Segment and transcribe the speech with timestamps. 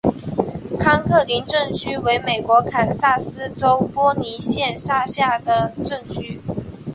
[0.79, 6.41] 康克林镇区为美国堪萨斯州波尼县辖下的镇区。